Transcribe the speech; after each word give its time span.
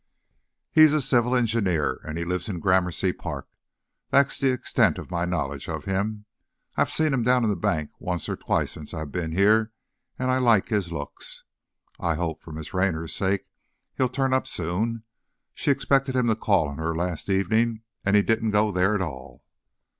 "He's 0.71 0.93
a 0.93 0.99
civil 1.01 1.35
engineer 1.35 1.99
and 2.03 2.17
he 2.17 2.25
lives 2.25 2.49
in 2.49 2.59
Gramercy 2.59 3.13
Park. 3.13 3.47
That's 4.09 4.35
the 4.39 4.49
extent 4.51 4.97
of 4.97 5.11
my 5.11 5.25
knowledge 5.25 5.69
of 5.69 5.85
him. 5.85 6.25
I've 6.75 6.89
seen 6.89 7.13
him 7.13 7.21
down 7.21 7.43
in 7.43 7.51
the 7.51 7.55
bank 7.55 7.91
once 7.99 8.27
or 8.27 8.35
twice 8.35 8.71
since 8.71 8.95
I've 8.95 9.11
been 9.11 9.31
here, 9.31 9.73
and 10.17 10.31
I 10.31 10.39
like 10.39 10.69
his 10.69 10.91
looks. 10.91 11.43
I 11.99 12.15
hope, 12.15 12.41
for 12.41 12.51
Miss 12.51 12.73
Raynor's 12.73 13.13
sake, 13.13 13.45
he'll 13.95 14.09
turn 14.09 14.33
up 14.33 14.47
soon. 14.47 15.03
She 15.53 15.69
expected 15.69 16.15
him 16.15 16.25
to 16.29 16.35
call 16.35 16.67
on 16.67 16.79
her 16.79 16.95
last 16.95 17.29
evening 17.29 17.83
and 18.03 18.15
he 18.15 18.23
didn't 18.23 18.49
go 18.49 18.71
there 18.71 18.95
at 18.95 19.03
all." 19.03 19.43